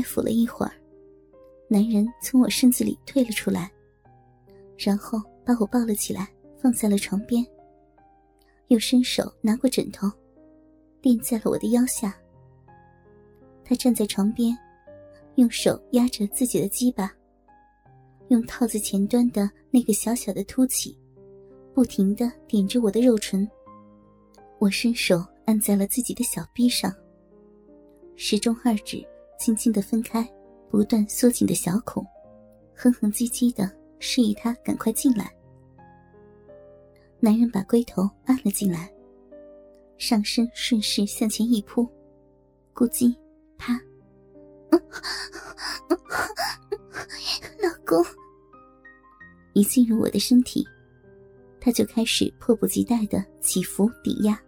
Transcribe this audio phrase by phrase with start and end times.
[0.00, 0.72] 爱抚了一会儿，
[1.68, 3.70] 男人从我身子里退了出来，
[4.78, 6.26] 然后把我抱了起来，
[6.58, 7.46] 放在了床边，
[8.68, 10.10] 又伸手拿过枕头，
[11.02, 12.16] 垫在了我的腰下。
[13.62, 14.56] 他站在床边，
[15.34, 17.14] 用手压着自己的鸡巴，
[18.28, 20.96] 用套子前端的那个小小的凸起，
[21.74, 23.46] 不停的点着我的肉唇。
[24.58, 26.90] 我伸手按在了自己的小臂上，
[28.16, 29.06] 时钟二指
[29.40, 30.22] 轻轻的分开，
[30.68, 32.06] 不断缩紧的小孔，
[32.76, 35.34] 哼哼唧唧的示意他赶快进来。
[37.18, 38.92] 男人把龟头按了进来，
[39.96, 41.88] 上身顺势向前一扑，
[42.74, 43.16] 咕叽。
[43.56, 43.80] 他，
[44.70, 44.78] 老
[47.86, 48.04] 公，
[49.54, 50.66] 一进入我的身体，
[51.58, 54.38] 他就开始迫不及待的起伏抵压。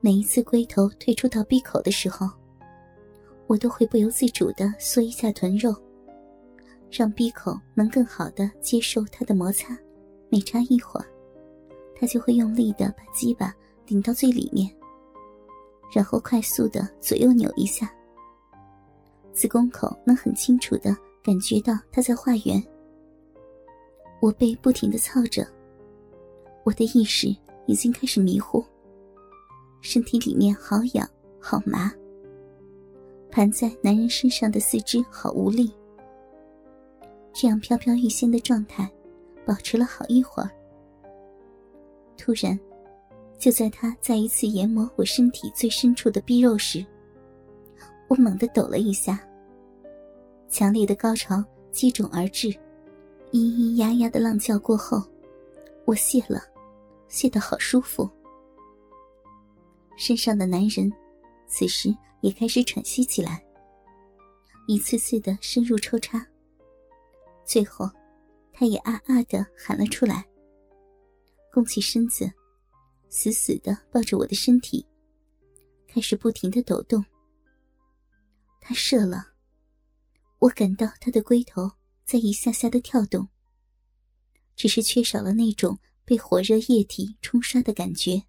[0.00, 2.28] 每一次龟头退出到闭口的时候，
[3.46, 5.74] 我都会不由自主的缩一下臀肉，
[6.90, 9.76] 让鼻口能更好的接受他的摩擦。
[10.30, 11.06] 每插一会儿，
[11.94, 13.54] 他就会用力的把鸡巴
[13.86, 14.68] 顶到最里面。
[15.94, 17.92] 然后快速的左右扭一下，
[19.32, 22.60] 子宫口能很清楚的感觉到他在画圆。
[24.20, 25.46] 我被不停的操着，
[26.64, 27.28] 我的意识
[27.66, 28.64] 已经开始迷糊，
[29.82, 31.08] 身体里面好痒
[31.38, 31.92] 好麻，
[33.34, 35.68] 盘在男人身上的四肢好无力。
[37.32, 38.88] 这样飘飘欲仙的状态，
[39.44, 40.48] 保持了好一会儿，
[42.16, 42.56] 突然。
[43.36, 46.86] 就在他再一次研磨我身体最深处的逼肉时，
[48.06, 49.20] 我猛地抖了一下。
[50.48, 52.50] 强烈的高潮接踵而至，
[53.32, 55.02] 咿咿呀呀的浪叫过后，
[55.84, 56.40] 我泄了，
[57.08, 58.08] 泄得好舒服。
[59.96, 60.90] 身上的男人
[61.48, 61.92] 此时
[62.24, 63.44] 也开始喘息起来，
[64.66, 66.26] 一次次的深入抽插，
[67.44, 67.86] 最后，
[68.50, 70.26] 他也啊啊的喊了出来，
[71.52, 72.32] 弓起身子。
[73.10, 74.84] 死死的抱着我的身体，
[75.86, 77.04] 开始不停的抖动。
[78.58, 79.34] 他射了，
[80.38, 81.70] 我感到他的龟头
[82.04, 83.28] 在一下下的跳动，
[84.56, 88.24] 只是缺少了那种被火热液体冲刷的感觉。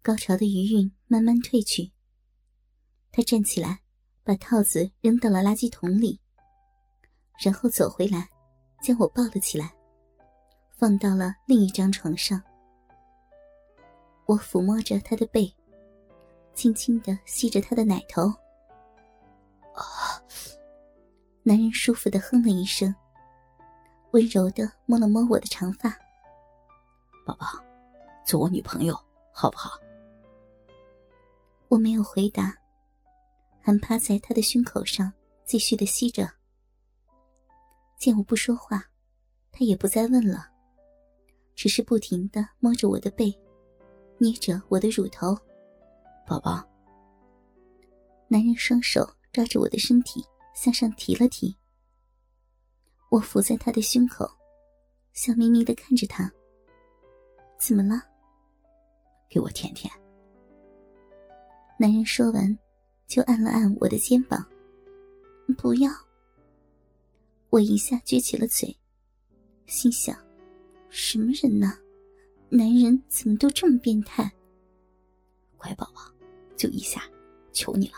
[0.00, 1.92] 高潮的余韵慢慢退去，
[3.10, 3.82] 他站起来，
[4.24, 6.18] 把套子扔到了垃圾桶里，
[7.44, 8.26] 然后走回来，
[8.82, 9.70] 将我抱了起来。
[10.70, 12.42] 放到了另一张床上，
[14.24, 15.54] 我抚摸着他的背，
[16.54, 18.22] 轻轻的吸着他的奶头。
[19.74, 20.16] 啊！
[21.42, 22.94] 男人舒服的哼了一声，
[24.12, 25.90] 温柔的摸了摸我的长发。
[27.26, 27.46] 宝宝，
[28.24, 28.98] 做我女朋友
[29.30, 29.72] 好不好？
[31.72, 32.54] 我没有回答，
[33.58, 35.10] 还趴在他的胸口上
[35.46, 36.30] 继续的吸着。
[37.98, 38.84] 见我不说话，
[39.50, 40.52] 他也不再问了。
[41.54, 43.34] 只是不停的摸着我的背，
[44.18, 45.34] 捏着我的乳头，
[46.26, 46.62] 宝宝。
[48.28, 50.22] 男人双手抓着我的身体
[50.54, 51.56] 向上提了提，
[53.10, 54.30] 我伏在他的胸口，
[55.14, 56.30] 笑眯眯的看着他。
[57.58, 58.02] 怎么了？
[59.30, 59.90] 给我舔舔。
[61.82, 62.56] 男人说完，
[63.08, 64.46] 就按了按我的肩膀。
[65.58, 65.90] 不要。
[67.50, 68.72] 我一下撅起了嘴，
[69.66, 70.16] 心想。
[70.90, 71.76] 什么人呢？
[72.48, 74.32] 男人怎么都这么变态？
[75.56, 76.02] 乖宝宝，
[76.56, 77.02] 就一下，
[77.52, 77.94] 求你了，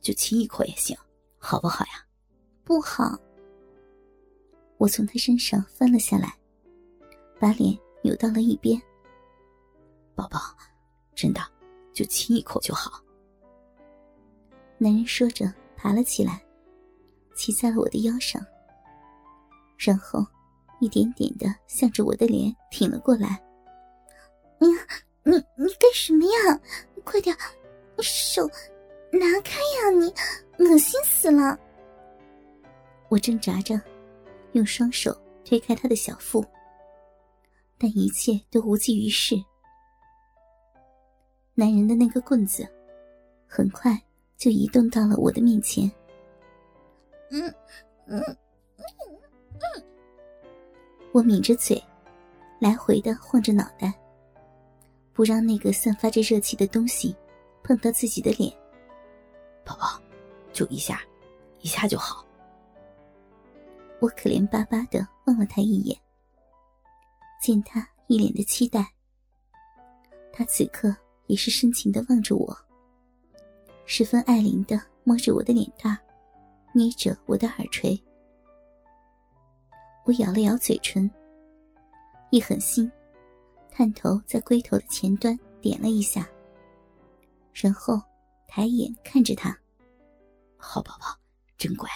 [0.00, 0.96] 就亲一口也行，
[1.36, 2.02] 好不好呀？
[2.64, 3.20] 不好。
[4.78, 6.34] 我从他身上翻了下来，
[7.38, 8.80] 把脸扭到了一边。
[10.14, 10.40] 宝宝，
[11.14, 11.42] 真的，
[11.92, 13.04] 就亲一口就好。
[14.82, 16.42] 男人说着，爬了起来，
[17.36, 18.44] 骑在了我的腰上，
[19.78, 20.26] 然后。
[20.82, 23.38] 一点点的向着我的脸挺了过来。
[24.60, 24.86] 哎呀，
[25.24, 26.58] 你你干什么呀？
[27.04, 27.36] 快点，
[27.98, 28.48] 手
[29.12, 29.90] 拿开呀！
[29.90, 30.06] 你
[30.64, 31.60] 恶心死了！
[33.10, 33.78] 我挣扎着，
[34.52, 35.14] 用双手
[35.44, 36.42] 推开他的小腹，
[37.76, 39.36] 但一切都无济于事。
[41.54, 42.66] 男人的那个棍子，
[43.46, 44.02] 很快
[44.40, 45.84] 就移动到了我的面前。
[47.30, 47.42] 嗯
[48.06, 48.84] 嗯嗯
[49.52, 49.84] 嗯。
[51.12, 51.80] 我抿着嘴，
[52.58, 53.92] 来回的晃着脑袋，
[55.12, 57.14] 不让那个散发着热气的东西
[57.62, 58.50] 碰到自己的脸。
[59.62, 60.00] 宝宝，
[60.54, 61.02] 就一下，
[61.60, 62.24] 一下就好。
[64.00, 65.94] 我可怜巴巴的望了他一眼，
[67.42, 68.90] 见他一脸的期待，
[70.32, 70.96] 他此刻
[71.26, 72.56] 也是深情的望着我，
[73.92, 75.98] 十分爱怜的摸着我的脸蛋，
[76.72, 78.00] 捏着我的耳垂。
[80.04, 81.10] 我咬了咬嘴唇，
[82.30, 82.88] 一狠心，
[83.68, 86.30] 探头在龟头的前端点了一下，
[87.52, 88.00] 然后
[88.46, 89.58] 抬眼看着他。
[90.56, 91.06] 好宝宝，
[91.58, 91.90] 真乖。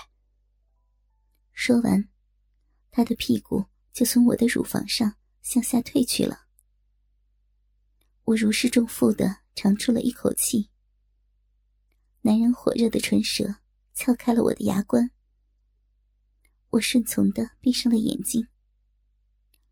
[1.53, 2.09] 说完，
[2.91, 6.41] 他的屁股就从我的乳房上向下退去了。
[8.25, 10.69] 我如释重负的长出了一口气。
[12.27, 13.57] 男人火热的唇舌
[13.93, 15.11] 撬开了我的牙关，
[16.71, 18.49] 我顺从的闭上了眼睛，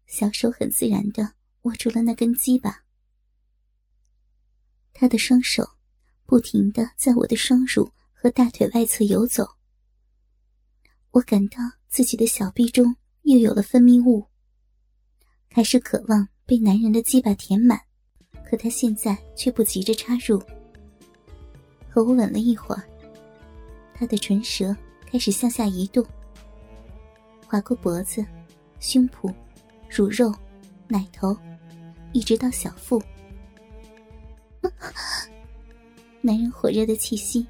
[0.07, 1.33] 小手很自然的
[1.63, 2.85] 握住了那根鸡巴。
[4.93, 5.67] 他的双手
[6.27, 9.49] 不停的在我的双乳和大腿外侧游走，
[11.13, 11.57] 我感到
[11.89, 14.27] 自己的小臂中又有了分泌物，
[15.49, 17.81] 开始渴望被男人的鸡巴填满，
[18.45, 20.39] 可他现在却不急着插入。
[21.93, 22.83] 和我吻了一会儿，
[23.95, 24.75] 他的唇舌
[25.05, 26.03] 开始向下移动，
[27.47, 28.25] 划过脖子、
[28.81, 29.31] 胸脯、
[29.91, 30.35] 乳肉、
[30.89, 31.37] 奶头，
[32.13, 33.03] 一直到小腹。
[36.23, 37.47] 男人火热的气息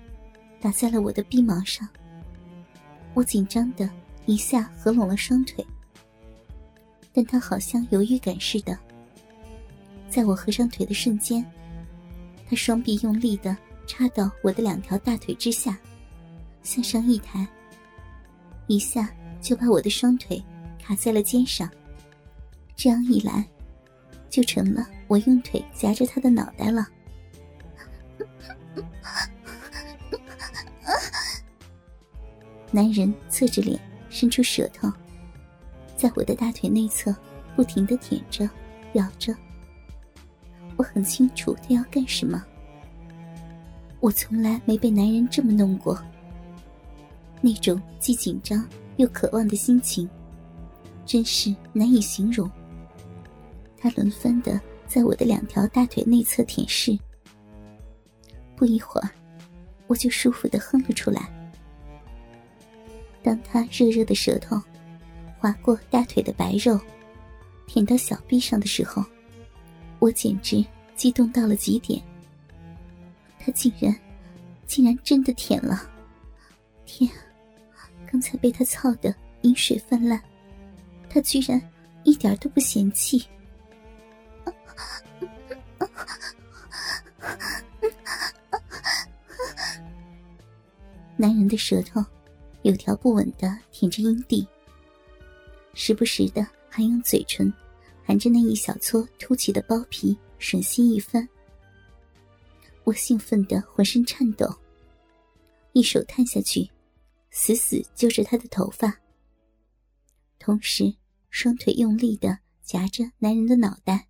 [0.61, 1.89] 打在了我的臂毛上，
[3.15, 3.89] 我紧张的
[4.27, 5.65] 一下合拢了双腿，
[7.13, 8.77] 但他好像有预感似的，
[10.11, 11.47] 在我合上腿的瞬间，
[12.51, 13.57] 他双臂用力的。
[13.87, 15.79] 插到我的两条大腿之下，
[16.63, 17.47] 向上一抬，
[18.67, 20.43] 一下就把我的双腿
[20.83, 21.69] 卡在了肩上。
[22.75, 23.47] 这样一来，
[24.31, 26.89] 就成了我用腿夹着他的脑袋了。
[32.71, 33.79] 男人侧着脸，
[34.09, 34.91] 伸出舌头，
[35.97, 37.15] 在我的大腿内侧
[37.55, 38.49] 不停的舔着、
[38.95, 39.37] 咬着。
[40.77, 42.43] 我很清楚他要干什么。
[44.03, 45.97] 我从来没被男人这么弄过，
[47.41, 50.11] 那种既紧张又渴望的心情，
[51.07, 52.51] 真是难以形容。
[53.79, 56.99] 他轮番的在我的两条大腿内侧舔舐，
[58.57, 59.09] 不一会儿，
[59.87, 61.29] 我就舒服的哼了出来。
[63.23, 64.61] 当他热热的舌头
[65.39, 66.77] 划过大腿的白肉，
[67.69, 69.01] 舔到小臂上的时候，
[70.01, 70.65] 我简直
[70.97, 72.03] 激动到了极点。
[73.45, 73.93] 他竟然，
[74.67, 75.91] 竟然真的舔了！
[76.87, 77.11] 天，
[78.09, 80.23] 刚才被他操的饮水泛滥，
[81.11, 81.61] 他居然
[82.05, 83.27] 一点都不嫌弃。
[91.17, 92.05] 男人的舌头
[92.63, 94.47] 有条不紊的舔着阴蒂，
[95.75, 97.53] 时不时的还用嘴唇
[98.05, 101.29] 含着那一小撮凸起的包皮吮吸一番。
[102.85, 104.59] 我兴奋的浑身颤抖，
[105.73, 106.69] 一手探下去，
[107.31, 109.01] 死死揪着他的头发，
[110.41, 110.97] 同时
[111.31, 114.09] 双腿用力的夹着男人的脑袋。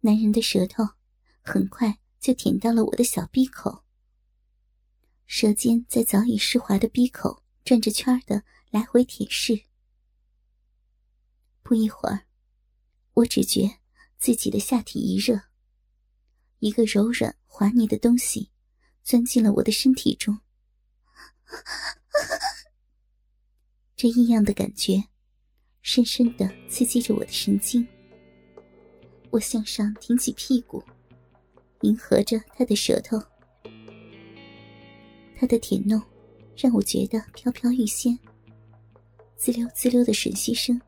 [0.00, 0.84] 男人的舌头
[1.40, 3.84] 很快就舔到了我的小闭口，
[5.26, 9.64] 舌尖在早已湿滑的闭口转着圈的来回舔舐。
[11.62, 12.26] 不一会儿，
[13.14, 13.78] 我只觉
[14.18, 15.42] 自己的下体一热。
[16.58, 18.50] 一个柔软滑腻的东西
[19.02, 20.38] 钻进了我的身体中，
[23.94, 25.02] 这异样的感觉
[25.82, 27.86] 深深的刺激着我的神经。
[29.30, 30.82] 我向上挺起屁股，
[31.82, 33.22] 迎合着他的舌头。
[35.38, 36.02] 他的舔弄
[36.56, 38.18] 让我觉得飘飘欲仙，
[39.36, 40.80] 滋溜滋溜的吮吸声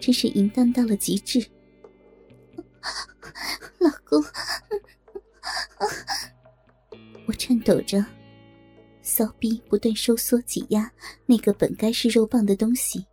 [0.00, 1.38] 真是淫荡到了极致。
[3.78, 4.20] 老公。
[7.26, 8.04] 我颤抖着，
[9.02, 10.90] 骚逼不断收缩挤压
[11.26, 13.04] 那个本该是肉棒的东西，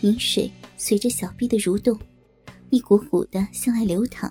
[0.00, 1.98] 饮水随着小臂的蠕动，
[2.70, 4.30] 一股股的向外流淌。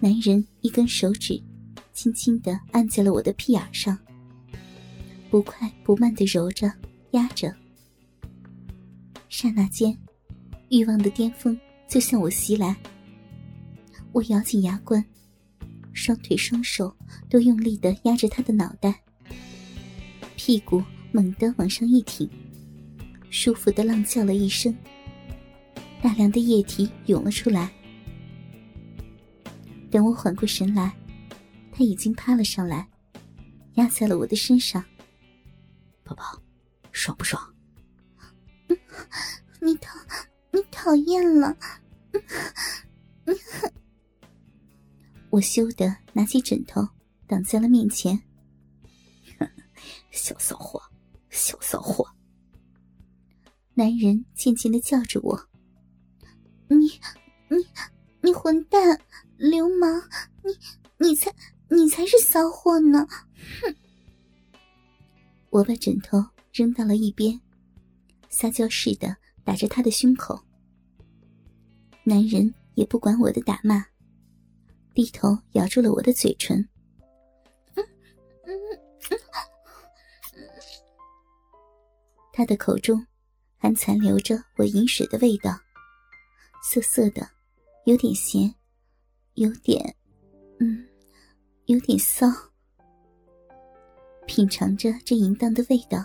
[0.00, 1.40] 男人一根手指
[1.92, 3.96] 轻轻的按在了我的屁眼上，
[5.30, 6.72] 不快不慢的揉着
[7.10, 7.54] 压着，
[9.28, 9.96] 刹那间。
[10.70, 11.54] 欲望的巅峰
[11.92, 12.74] 就向我袭来，
[14.12, 15.04] 我咬紧牙关，
[15.92, 16.96] 双腿双手
[17.28, 19.02] 都用力的压着他的脑袋，
[20.34, 20.82] 屁股
[21.12, 22.26] 猛地往上一挺，
[23.28, 24.74] 舒服的浪叫了一声，
[26.00, 27.70] 大量的液体涌了出来。
[29.90, 30.96] 等我缓过神来，
[31.70, 32.88] 他已经趴了上来，
[33.74, 34.82] 压在了我的身上。
[36.02, 36.42] 宝宝，
[36.90, 37.54] 爽不爽？
[39.60, 39.90] 你讨。
[40.54, 41.56] 你讨厌了，
[45.30, 46.86] 我羞得拿起枕头
[47.26, 48.20] 挡在了面前。
[50.10, 50.80] 小骚货，
[51.30, 52.06] 小骚货！
[53.74, 55.48] 男人渐渐的叫着我
[56.68, 57.00] ：“你，
[57.48, 57.66] 你，
[58.20, 59.00] 你混蛋，
[59.38, 60.02] 流氓！
[60.44, 60.52] 你，
[60.98, 61.34] 你才，
[61.70, 63.06] 你才是骚货呢！”
[63.62, 63.74] 哼！
[65.48, 67.40] 我把枕头扔到了一边，
[68.28, 70.44] 撒娇似的打着他的胸口。
[72.04, 73.84] 男人也不管我的打骂，
[74.92, 76.68] 低头咬住了我的嘴唇。
[82.32, 83.06] 他的口中
[83.58, 85.56] 还残留着我饮水的味道，
[86.62, 87.28] 涩涩的，
[87.84, 88.52] 有点咸，
[89.34, 89.94] 有点，
[90.58, 90.84] 嗯，
[91.66, 92.26] 有点骚。
[94.26, 96.04] 品尝着这淫荡的味道，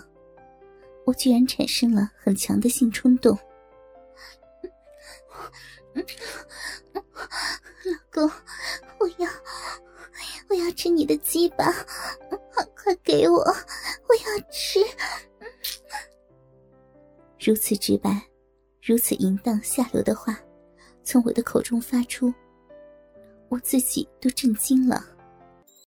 [1.06, 3.36] 我居然产生了很强的性冲动。
[8.18, 8.28] 公，
[8.98, 9.30] 我要，
[10.48, 11.72] 我要吃你的鸡巴，
[12.74, 14.80] 快给我，我要吃。
[17.38, 18.20] 如此直白，
[18.82, 20.36] 如此淫荡下流的话，
[21.04, 22.34] 从我的口中发出，
[23.48, 25.00] 我自己都震惊了。